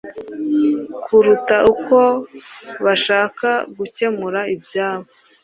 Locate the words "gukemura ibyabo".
3.77-5.07